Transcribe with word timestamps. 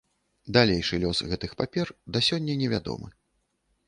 Далейшы 0.55 0.97
лёс 1.03 1.19
гэтых 1.33 1.53
папер, 1.59 1.91
да 2.15 2.21
сёння 2.29 2.57
невядомы. 2.63 3.11